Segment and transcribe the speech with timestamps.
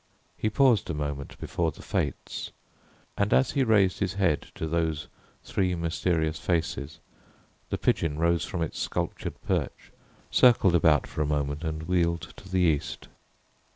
[0.35, 2.51] He paused a moment before the "Fates,"
[3.15, 5.07] and as he raised his head to those
[5.43, 6.99] three mysterious faces,
[7.69, 9.91] the pigeon rose from its sculptured perch,
[10.31, 13.09] circled about for a moment and wheeled to the east.